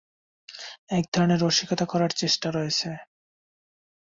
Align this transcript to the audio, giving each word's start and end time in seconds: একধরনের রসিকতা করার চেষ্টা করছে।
একধরনের 0.91 1.39
রসিকতা 1.41 1.85
করার 1.85 2.11
চেষ্টা 2.13 2.47
করছে। 2.55 2.89